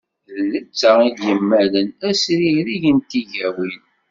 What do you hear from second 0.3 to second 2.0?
D netta i d-yemmalen